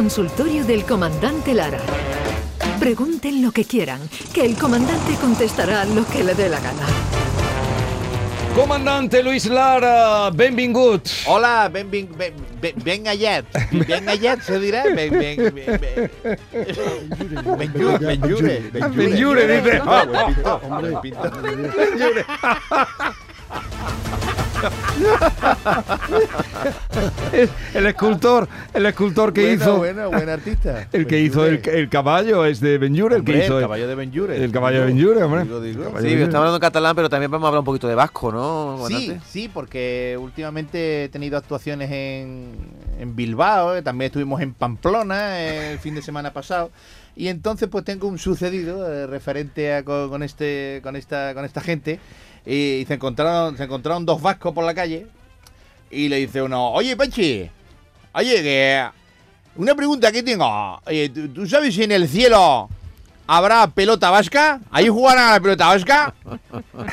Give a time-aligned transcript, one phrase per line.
[0.00, 1.78] consultorio del comandante Lara.
[2.78, 4.00] Pregunten lo que quieran,
[4.32, 6.86] que el comandante contestará lo que le dé la gana.
[8.54, 11.06] Comandante Luis Lara, benvingut.
[11.26, 12.32] Hola, ben, ben, ben,
[12.62, 13.44] ben, ben ayer.
[13.86, 14.84] Ben ayer se dirá.
[14.84, 16.10] Ben, ben, ben, ben.
[17.58, 18.60] Benjure, Benjure,
[18.96, 19.82] Benjure, dice.
[19.84, 20.90] Ah, buen pintor, Hombre.
[20.92, 21.30] buen pintor.
[27.74, 30.88] El escultor, el escultor que hizo, Bueno, buen artista.
[30.92, 33.88] el que hizo el, el caballo es de Benjure, el que Hombre, hizo el caballo
[33.88, 34.44] de Benjure.
[34.44, 35.42] el caballo de Benjure, hombre.
[35.44, 35.84] Digo, digo.
[35.84, 38.32] Caballo Sí, estamos hablando en catalán, pero también vamos a hablar un poquito de vasco,
[38.32, 38.78] ¿no?
[38.88, 42.52] Sí, sí, porque últimamente he tenido actuaciones en,
[42.98, 46.70] en Bilbao, eh, también estuvimos en Pamplona eh, el fin de semana pasado.
[47.16, 51.44] Y entonces pues tengo un sucedido eh, referente a co- con, este con esta con
[51.44, 51.98] esta gente
[52.46, 55.06] y se encontraron se encontraron dos vascos por la calle
[55.90, 57.50] y le dice uno, "Oye, Pachi,
[58.12, 58.84] oye que
[59.56, 62.68] una pregunta que tengo, oye, ¿tú, tú sabes si en el cielo
[63.26, 64.60] habrá pelota vasca?
[64.70, 66.14] ¿Ahí jugarán a la pelota vasca?"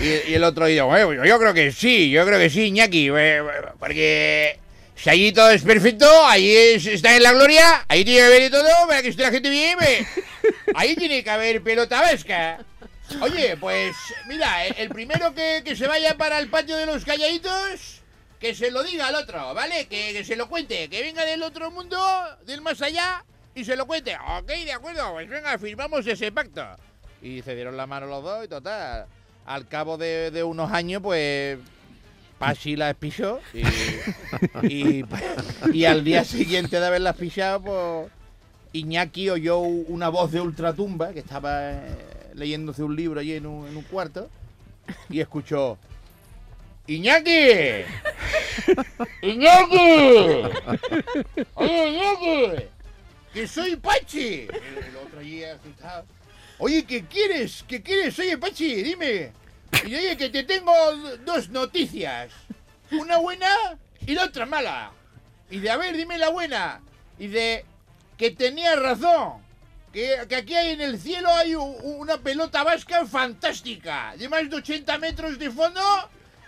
[0.00, 3.42] Y, el otro dice, "Bueno, yo, creo que sí, yo creo que sí, Iñaki, eh,
[3.78, 4.58] porque
[4.96, 8.68] si allí todo es perfecto, es- está en la gloria, ahí tiene que haber todo
[8.88, 10.06] para que esté la gente bien, eh.
[10.74, 12.60] ahí tiene que haber pelota vasca.
[13.20, 13.94] Oye, pues
[14.26, 18.02] mira, el, el primero que, que se vaya para el patio de los calladitos,
[18.40, 19.86] que se lo diga al otro, ¿vale?
[19.86, 21.98] Que, que se lo cuente, que venga del otro mundo,
[22.46, 24.16] del más allá, y se lo cuente.
[24.38, 26.66] Ok, de acuerdo, pues venga, firmamos ese pacto.
[27.22, 29.06] Y se dieron la mano los dos y total.
[29.46, 31.58] Al cabo de, de unos años, pues.
[32.38, 33.62] Pachi las pisó y,
[34.66, 35.04] y,
[35.72, 38.12] y al día siguiente de haberlas pisado, pues.
[38.72, 41.96] Iñaki oyó una voz de ultratumba que estaba eh,
[42.34, 44.28] leyéndose un libro allí en un, en un cuarto
[45.08, 45.78] y escuchó.
[46.86, 47.30] ¡Iñaki!
[49.22, 50.42] ¡Iñaki!
[51.54, 52.64] ¡Oye, Iñaki!
[53.32, 54.42] ¡Que soy Pachi!
[54.42, 56.04] El, el otro allí asustado.
[56.58, 57.64] Oye, ¿qué quieres?
[57.66, 58.18] ¿Qué quieres?
[58.18, 59.32] Oye, Pachi, dime.
[59.86, 60.72] Y oye, que te tengo
[61.24, 62.30] dos noticias.
[62.92, 63.48] Una buena
[64.06, 64.92] y la otra mala.
[65.50, 66.80] Y de, a ver, dime la buena.
[67.18, 67.64] Y de
[68.16, 69.43] que tenías razón.
[69.94, 74.14] Que, que aquí hay en el cielo hay una pelota vasca fantástica.
[74.18, 75.80] De más de 80 metros de fondo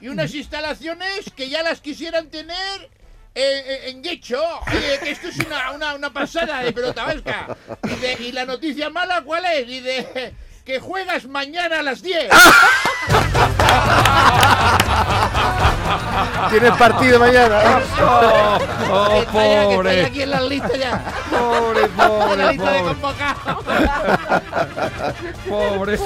[0.00, 2.90] y unas instalaciones que ya las quisieran tener
[3.36, 4.42] en, en- en Guecho.
[4.66, 7.56] Oye, que esto es una, una, una pasada de pelota vasca.
[7.84, 9.68] Y, de- y la noticia mala, ¿cuál es?
[9.68, 10.34] Y de
[10.64, 12.28] que juegas mañana a las 10.
[16.50, 17.60] Tienes partido mañana.
[18.88, 21.02] Oh, oh, ya, que pobre, aquí en la lista ya.
[21.30, 23.64] pobre, En la pobre, de pobre, convocados.
[25.48, 25.98] pobre.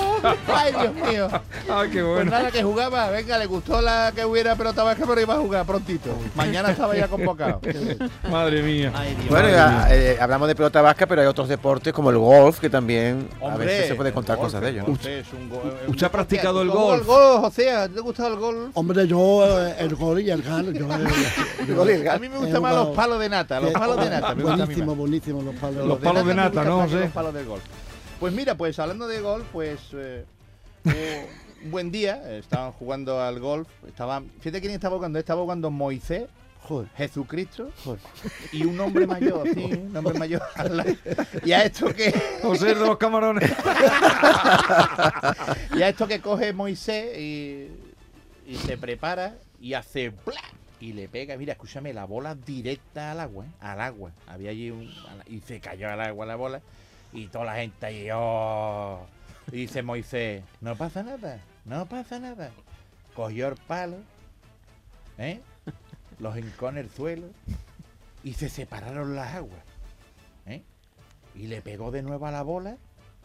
[0.54, 1.28] Ay, Dios mío.
[1.68, 2.30] Ah, qué Pues bueno.
[2.30, 3.10] nada, que jugaba.
[3.10, 6.10] Venga, le gustó la que hubiera pelota vasca, pero iba a jugar prontito.
[6.34, 7.60] Mañana estaba ya convocado.
[8.30, 8.92] Madre mía.
[8.94, 9.28] Ay, Dios.
[9.28, 12.70] Bueno, ya, eh, hablamos de pelota vasca, pero hay otros deportes como el golf que
[12.70, 14.86] también a Hombre, veces se puede contar golf, cosas de ellos.
[14.88, 17.06] ¿Usted ha practicado el ¿Tú jugado golf?
[17.06, 17.64] golf, José?
[17.64, 18.70] ¿Te ha gustado el golf?
[18.74, 20.86] Hombre, yo eh, el gol y el gal, yo,
[21.66, 24.34] yo- A mí me gustan más los palos de nata, los palos de nata.
[24.34, 25.86] me Buenísimo, buenísimo los palos.
[25.86, 26.86] Los palos de nata, ¿no?
[26.86, 27.62] Los palos de golf.
[28.18, 30.24] Pues mira, pues hablando de golf, pues eh,
[30.84, 35.70] hubo un buen día, estaban jugando al golf, estaban, fíjate quién estaba jugando, estaba jugando
[35.70, 36.24] Moisés,
[36.62, 37.70] Joder, Jesucristo
[38.52, 40.42] y un hombre mayor, sí, un hombre mayor.
[41.42, 42.12] Y a esto que
[42.42, 43.50] José de los camarones.
[45.74, 47.68] y a esto que coge Moisés y,
[48.46, 50.40] y se prepara y hace ¡plá!
[50.80, 53.50] y le pega, mira, escúchame, la bola directa al agua, ¿eh?
[53.60, 54.12] al agua.
[54.26, 54.90] Había allí un
[55.26, 56.62] y se cayó al agua la bola
[57.12, 59.06] y toda la gente ahí, oh.
[59.52, 62.50] Y dice Moisés, no pasa nada, no pasa nada.
[63.14, 63.98] Cogió el palo,
[65.18, 65.40] ¿eh?
[66.18, 67.28] los hincó en el suelo
[68.24, 69.60] y se separaron las aguas.
[70.46, 70.62] ¿eh?
[71.34, 72.78] Y le pegó de nuevo a la bola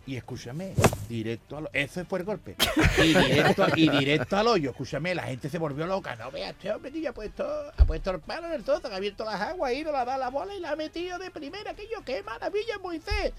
[0.07, 0.73] y escúchame,
[1.09, 2.55] directo al Ese fue el golpe.
[2.99, 4.69] Y directo, y directo al hoyo.
[4.71, 6.16] Escúchame, la gente se volvió loca.
[6.16, 7.45] No veas, este hombre ya ha puesto,
[7.75, 10.05] ha puesto el palo en el todo, ha abierto las aguas y no le ha
[10.05, 11.72] dado la bola y la ha metido de primera.
[11.72, 13.34] Aquello, qué maravilla, Moisés.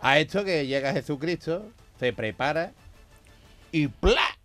[0.00, 2.72] A esto que llega Jesucristo, se prepara
[3.70, 4.36] y ¡plá!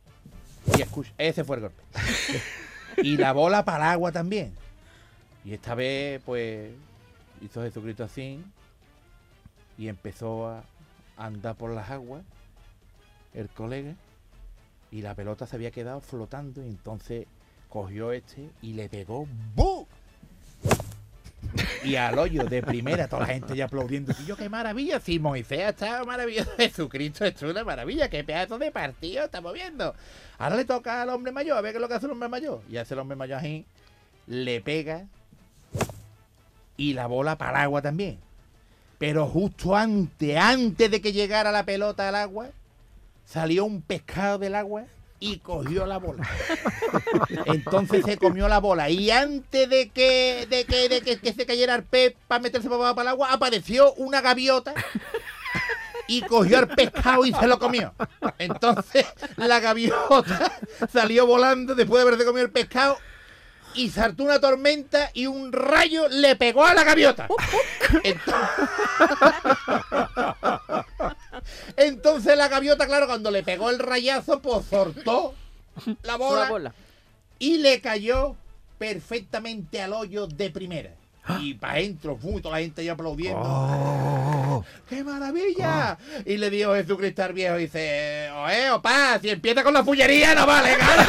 [0.77, 1.83] Y escucha, ese fue el golpe.
[2.97, 4.53] Y la bola para el agua también.
[5.43, 6.71] Y esta vez, pues,
[7.41, 8.43] hizo Jesucristo así
[9.77, 10.63] y empezó a
[11.17, 12.23] andar por las aguas
[13.33, 13.95] el colega
[14.91, 17.27] y la pelota se había quedado flotando y entonces
[17.69, 19.87] cogió este y le pegó ¡bu!
[21.83, 24.13] Y al hoyo de primera, toda la gente ya aplaudiendo.
[24.19, 28.57] Y yo, qué maravilla, si Moisés ha estado maravilloso, Jesucristo es una maravilla, qué pedazo
[28.57, 29.93] de partido estamos viendo.
[30.39, 32.29] Ahora le toca al hombre mayor, a ver qué es lo que hace el hombre
[32.29, 32.61] mayor.
[32.69, 33.65] Y hace el hombre mayor así,
[34.27, 35.05] le pega
[36.77, 38.19] y la bola para agua también.
[38.97, 42.47] Pero justo antes, antes de que llegara la pelota al agua,
[43.25, 44.85] salió un pescado del agua
[45.19, 46.27] y cogió la bola.
[47.45, 48.89] Entonces se comió la bola.
[48.89, 52.69] Y antes de que, de que, de que, que se cayera el pez para meterse
[52.69, 54.73] para, para el agua, apareció una gaviota
[56.07, 57.93] y cogió el pescado y se lo comió.
[58.37, 59.05] Entonces
[59.37, 60.59] la gaviota
[60.91, 62.97] salió volando después de haberse comido el pescado
[63.75, 67.27] y saltó una tormenta y un rayo le pegó a la gaviota.
[68.03, 68.35] Entonces,
[71.77, 75.33] Entonces la gaviota, claro, cuando le pegó el rayazo, pues soltó
[76.03, 76.73] la bola, La bola.
[77.39, 78.35] y le cayó
[78.77, 80.91] perfectamente al hoyo de primera.
[81.39, 82.39] Y para adentro, ¡fum!
[82.39, 84.63] toda la gente ya aplaudiendo.
[84.87, 85.97] ¡Qué maravilla!
[86.25, 90.45] Y le dijo Jesucristo al viejo, dice, oye, opa, si empieza con la fullería no
[90.45, 91.07] vale, gana.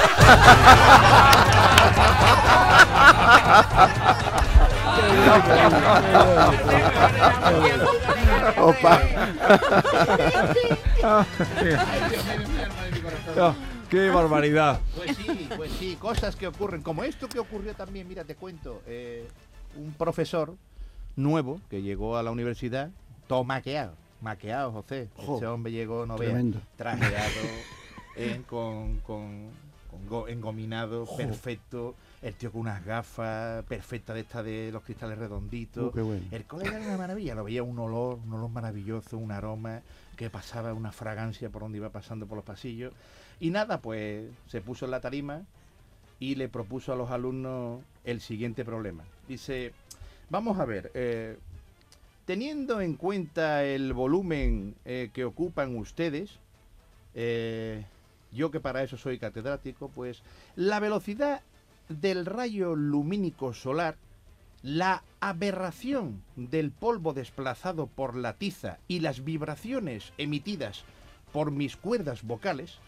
[8.59, 9.03] Opa.
[13.39, 13.55] Ah,
[13.91, 14.81] ¡Qué barbaridad!
[14.97, 18.83] Pues sí, pues sí, cosas que ocurren, como esto que ocurrió también, mira, te cuento,
[18.87, 19.29] eh,
[19.76, 20.55] un profesor
[21.17, 22.90] nuevo que llegó a la universidad,
[23.26, 25.08] todo maqueado, maqueado, José.
[25.17, 26.44] Jo, Ese hombre llegó, no veas,
[26.76, 27.31] trajeado,
[28.17, 29.49] eh, con, con,
[29.90, 35.19] con go- engominado, perfecto, el tío con unas gafas perfectas de estas de los cristales
[35.19, 35.94] redonditos.
[35.94, 36.23] Uh, bueno.
[36.31, 39.82] El colega era una maravilla, lo veía un olor, un olor maravilloso, un aroma
[40.17, 42.93] que pasaba, una fragancia por donde iba pasando por los pasillos.
[43.38, 45.43] Y nada, pues se puso en la tarima
[46.19, 49.05] y le propuso a los alumnos el siguiente problema.
[49.29, 49.73] Dice,
[50.31, 51.37] vamos a ver, eh,
[52.25, 56.39] teniendo en cuenta el volumen eh, que ocupan ustedes,
[57.15, 57.85] eh,
[58.33, 60.23] yo que para eso soy catedrático, pues
[60.57, 61.43] la velocidad
[61.89, 63.97] del rayo lumínico solar,
[64.62, 70.85] la aberración del polvo desplazado por la tiza y las vibraciones emitidas
[71.33, 72.79] por mis cuerdas vocales,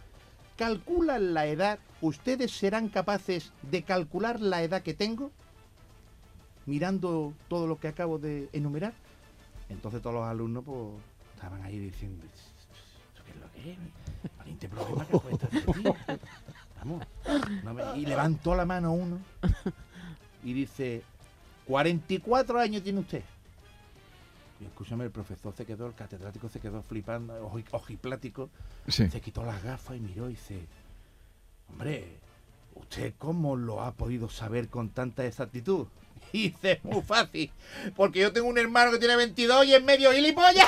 [0.59, 5.31] calculan la edad, ¿ustedes serán capaces de calcular la edad que tengo?
[6.67, 8.93] Mirando todo lo que acabo de enumerar.
[9.71, 10.79] Entonces todos los alumnos pues
[11.35, 13.79] estaban ahí diciendo, ¿esto qué es lo que es?
[14.37, 15.97] Valiente problema que puede metido".
[17.65, 17.97] Vamos.
[17.97, 19.19] Y levantó la mano uno
[20.43, 21.03] y dice,
[21.67, 23.23] 44 años tiene usted.
[24.61, 28.51] Y escúchame, el profesor se quedó, el catedrático se quedó flipando, oji- ojiplático,
[28.89, 29.09] Sí.
[29.09, 30.67] se quitó las gafas y miró y dice,
[31.71, 32.19] hombre,
[32.75, 35.87] ¿usted cómo lo ha podido saber con tanta exactitud?
[36.33, 37.51] Y dice, muy fácil,
[37.97, 40.67] porque yo tengo un hermano que tiene 22 y es medio gilipollas.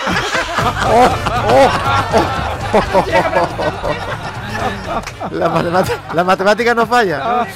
[5.33, 7.47] La, matemática, la matemática no falla.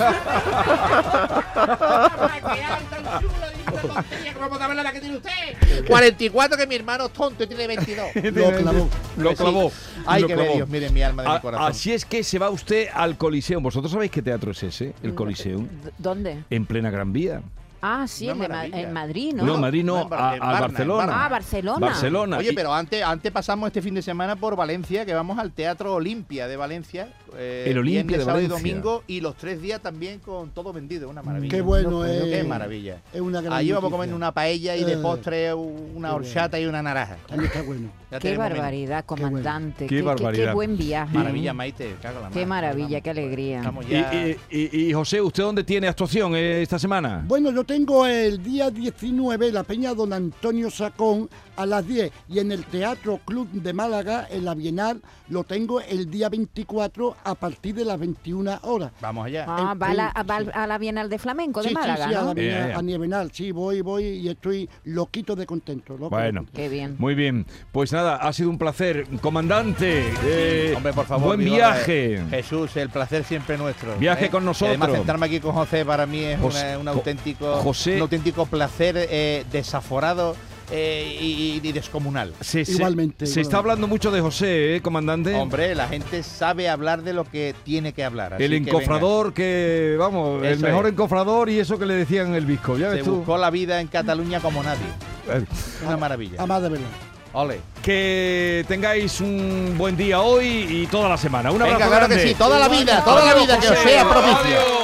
[5.05, 5.85] Tiene usted?
[5.87, 8.06] 44 que mi hermano es tonto y tiene 22.
[8.35, 8.89] Lo clavó.
[9.17, 9.37] Lo Sí.
[9.37, 9.73] clavó.
[10.06, 10.55] Ay, lo que clavó.
[10.55, 11.67] Dios, miren mi alma de mi A- corazón.
[11.69, 13.62] así es que se va usted al Coliseum.
[13.62, 14.95] ¿Vosotros sabéis qué teatro es ese?
[15.03, 15.69] El Coliseum.
[15.99, 16.45] ¿Dónde?
[16.51, 17.43] En plena Gran Vía.
[17.87, 19.45] Ah, sí, Ma- en Madrid, ¿no?
[19.45, 21.25] No, Madrid no, no, en Bar- a, Barcelona.
[21.25, 21.79] Ah, Barcelona.
[21.87, 22.39] Barcelona.
[22.39, 25.93] Oye, pero antes, antes pasamos este fin de semana por Valencia, que vamos al Teatro
[25.93, 27.12] Olimpia de Valencia.
[27.37, 28.73] Eh, El Olimpia de sábado y Valencia.
[28.75, 31.51] domingo, y los tres días también con todo vendido, una maravilla.
[31.55, 32.23] Qué bueno No, es.
[32.25, 32.99] Qué maravilla.
[33.13, 36.59] Es una gran Ahí vamos a comer una paella y de Eh, postre una horchata
[36.61, 37.17] y una naranja.
[37.26, 37.91] También está bueno.
[38.11, 39.87] Ya Qué barbaridad, comandante.
[39.87, 40.49] Qué Qué, qué- barbaridad.
[40.49, 41.12] qué buen viaje.
[41.17, 41.97] Maravilla, Maite.
[42.03, 42.62] la Qué mar.
[42.62, 43.73] maravilla, qué alegría.
[43.88, 44.14] Y, ya...
[44.14, 47.25] y- y- y, José, ¿usted dónde tiene actuación eh, esta semana?
[47.26, 52.38] Bueno, yo tengo el día 19 la Peña Don Antonio Sacón a las 10 y
[52.38, 57.35] en el Teatro Club de Málaga, en la Bienal, lo tengo el día 24 a
[57.35, 58.93] partir de las 21 horas.
[59.00, 59.45] Vamos allá.
[59.49, 60.47] Ah, va, a la, va sí.
[60.52, 62.26] a la Bienal de Flamenco de sí, Málaga, sí, sí, a ¿no?
[62.28, 62.78] la Bienal, Ya, ya.
[62.78, 65.95] a Nievenal, sí, voy, voy y estoy loquito de contento.
[65.95, 66.40] loco de Bueno.
[66.40, 66.57] contento.
[66.57, 66.97] Qué bien.
[66.99, 67.47] Muy bien.
[67.73, 69.07] Pues nada, ha sido un placer.
[69.21, 71.28] Comandante, eh, Hombre, por favor.
[71.28, 72.14] buen digo, viaje.
[72.16, 73.97] eh, Jesús, el placer siempre nuestro.
[73.99, 74.31] Viaje ¿eh?
[74.31, 74.76] con nosotros.
[74.76, 78.02] Y Además, sentarme aquí con José para mí es José- una- un auténtico, José- un
[78.02, 80.37] auténtico placer eh, desaforado
[80.76, 82.35] eh, y, y descomunal.
[82.40, 83.40] Se, Igualmente, Se, igualmente.
[83.40, 85.35] está hablando mucho de José, ¿eh, comandante?
[85.35, 88.35] Hombre, la gente sabe hablar de lo que tiene que hablar.
[88.35, 90.93] así el que encofrador que, vamos, el mejor es.
[90.93, 92.76] encofrador y eso que le decían el visco.
[92.76, 92.95] ¿Ya venga.
[92.97, 93.16] ves Se tú?
[93.19, 94.87] buscó la vida en Cataluña como nadie.
[95.31, 95.45] Eh,
[95.87, 96.43] Una maravilla.
[96.43, 96.87] A más de verdad.
[97.33, 97.61] Ole.
[97.83, 101.50] Que tengáis un buen día hoy y toda la semana.
[101.50, 102.28] Un Venga, abrazo claro que grande.
[102.33, 103.88] sí, toda la vida, toda la vida, que os José.
[103.88, 104.37] sea propicio.
[104.37, 104.84] Adiós.